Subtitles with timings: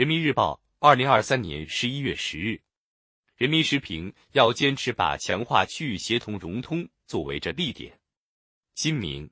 [0.00, 2.58] 人民日报，二零二三年十一月十日。
[3.36, 8.00] 人民时评要坚持把强化区域协同融通作为着力点。
[8.72, 9.30] 今明，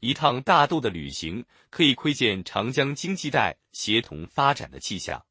[0.00, 5.22] 一趟大豆的旅行可以窥见长江经济带协同发展的气象。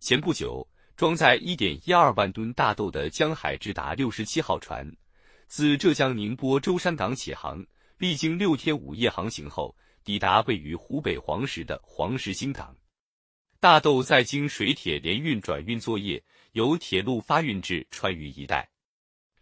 [0.00, 4.84] 前不久，装载一点一二万吨大豆的江海直达六十七号船，
[5.46, 7.64] 自浙江宁波舟山港起航，
[7.98, 9.72] 历经六天五夜航行后，
[10.02, 12.76] 抵达位于湖北黄石的黄石新港。
[13.64, 16.22] 大豆在经水铁联运转运作业。
[16.52, 18.68] 由铁路发运至川渝一带，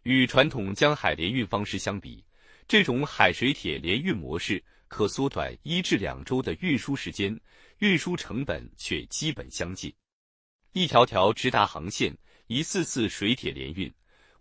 [0.05, 2.25] 与传统江海联运方式相比，
[2.69, 7.37] 这种海水铁联运模式可缩短一至两周的运输时间，
[7.81, 9.93] 运输成本却基本相近。
[10.73, 13.93] 一条条直达航线，一次次水铁联运，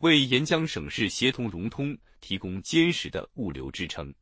[0.01, 4.13] 为沿江省市协同融通提供坚实的物流支撑。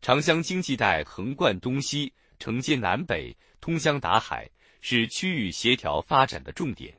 [0.00, 4.48] 长江经济带横贯东西，承接南北，通江达海，
[4.80, 6.96] 是区域协调发展的重点。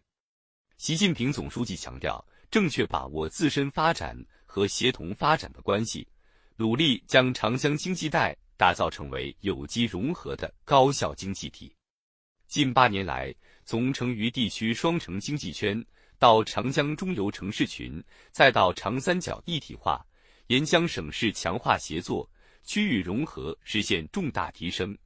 [0.77, 6.07] 习近平总书记强调，正确把握自身发展和协同发展的关系，
[6.55, 11.73] 努力将长江经济带打造成为有机融合的高效经济体。
[12.47, 13.33] 近八年来，
[13.65, 15.83] 从成渝地区双城经济圈
[16.17, 20.05] 到长江中游城市群，再到长三角一体化，
[20.47, 22.29] 沿江省市强化协作，
[22.63, 24.97] 区域融合实现重大提升，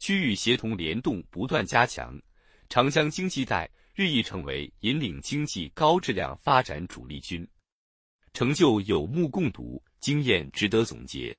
[0.00, 2.20] 区域协同联动不断加强，
[2.68, 3.70] 长江经济带。
[3.92, 7.46] 日益成为引领经济高质量发展主力军，
[8.32, 11.36] 成就有目共睹，经验值得总结。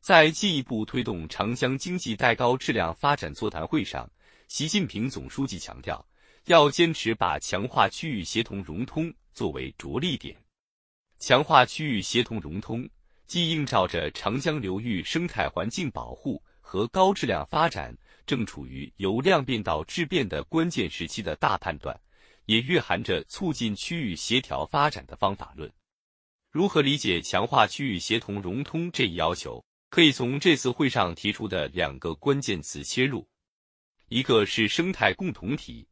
[0.00, 4.10] 在进一步推动长江经济带高质量发展座谈会上，
[4.48, 6.06] 习近平总书记强调，
[6.44, 10.36] 要坚持把强化区域协同融通作为着力点。
[11.18, 12.86] 强化区域协同融通，
[13.26, 17.96] 既映照着长江流域生态环境保护和高质量发展。
[18.26, 21.98] 正处于由量变到质变的关键时期的大判断，
[22.44, 25.72] 也蕴含着促进区域协调发展的方法论。
[26.50, 29.64] 如何理解强化区域协同融通这一要求？
[29.88, 33.26] 可以从这次会上提出的两个关键词切入。
[34.10, 35.88] 一个是生态共同体，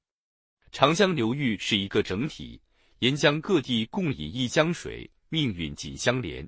[0.72, 2.60] 长江流域是一个整体，
[2.98, 6.46] 沿江各地共饮一江水，命运紧相连。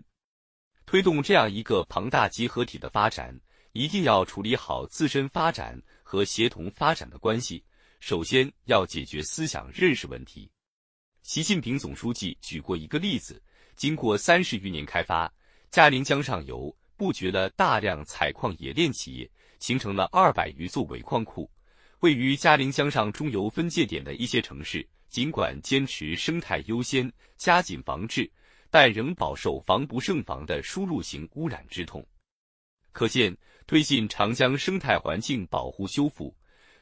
[0.84, 3.40] 推动这样一个庞大集合体的发展。
[3.72, 7.64] 一定要处理好自身发展和协同发展的关系。
[8.00, 10.50] 首先要解决思想认识问题。
[11.22, 13.42] 习近平总书记举过一个例子：
[13.76, 15.30] 经过三十余年开发，
[15.70, 21.50] 嘉陵江上游布局了大量采矿冶炼企业，形成了二百余座尾矿库。
[22.00, 28.30] 位于嘉陵江上中游分界点的一些城市，尽管坚持生态优先、加紧防治，
[28.70, 32.06] 但仍饱受防不胜防的输入型污染之痛。
[32.92, 36.34] 可见，推进长江生态环境保护修复，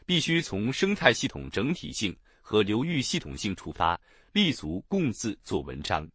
[0.07, 4.01] 必须从生态系统整体性和流域系统性出发，
[4.33, 6.09] 立足共字做文章。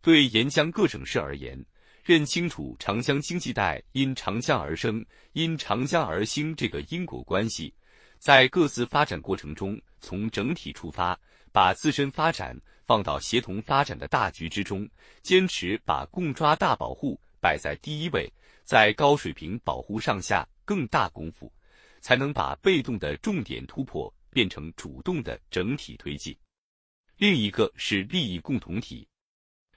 [0.00, 1.62] 对沿江各省市而言，
[2.04, 7.74] 认清楚长江经济带因长江而生、因长江而兴这个因果关系，
[8.18, 11.18] 在各自发展过程中从整体出发，
[11.52, 14.88] 把自身发展放到协同发展的大局之中，
[15.20, 18.30] 坚持把共抓大保护摆在第一位。
[18.64, 21.50] 在高水平保护上下更大功夫，
[22.02, 26.36] 才能把被动的重点突破变成主动的整体推进。
[27.16, 29.08] 另一个是利益共同体。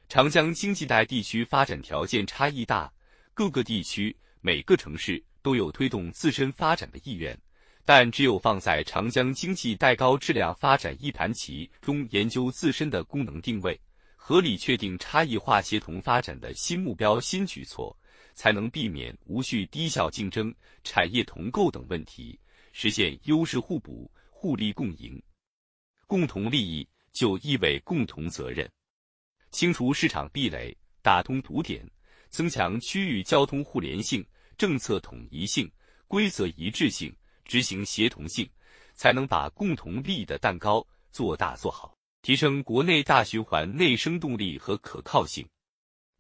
[0.10, 2.92] 长江经济带地区发展条件差异大，
[3.34, 7.40] 各个地区每个城市都有推动自身发展的意愿，
[7.86, 13.80] 但只有放在长江经济带高质量发展一盘棋中研究自身的功能定位，
[14.24, 17.98] 合理确定差异化协同发展的新目标新举措。
[18.34, 20.56] 才能避免无序低效竞争、
[20.86, 22.40] 产业同构等问题，
[22.72, 25.22] 实现优势互补、互利共赢。
[26.08, 28.68] 共同利益就意味共同责任。
[29.52, 31.86] 清除市场壁垒，打通堵点，
[32.30, 34.26] 增强区域交通互联性、
[34.58, 35.70] 政策统一性、
[36.08, 38.50] 规则一致性、执行协同性，
[38.96, 41.91] 才能把共同利益的蛋糕做大做好，
[42.22, 45.48] 提升国内大循环内生动力和可靠性。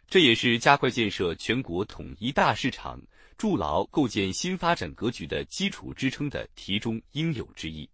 [0.07, 3.01] 这也是加快建设全国统一大市场、
[3.37, 7.89] 筑牢构建新发展格局的基础支撑的题中应有之义。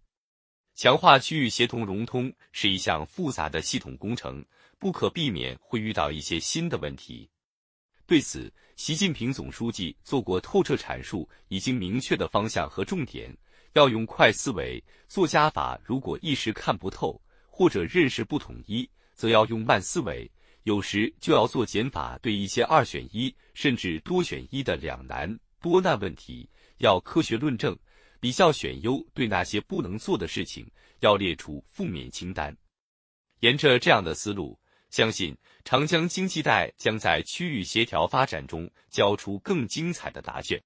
[0.74, 4.44] 强化区域协同融通是一项复杂的系统工程，
[4.78, 7.28] 不可避免会遇到一些新的问题。
[8.06, 13.36] 对此，习近平总书记做过透彻阐述，已经明确的方向和重点，
[13.74, 15.78] 要用快思维做加法。
[15.84, 17.20] 如果一时看不透
[17.58, 20.30] 或者认识不统一，则要用慢思维。
[20.62, 27.76] 有时就要做减法，对一些二选一甚至多选一的两难多难问题，要科学论证，
[28.20, 30.70] 比较选优，对那些不能做的事情
[31.00, 32.56] 要列出负面清单。
[33.40, 34.56] 沿着这样的思路，
[34.90, 40.62] 相信长江经济带将在区域协调发展中交出更精彩的答卷。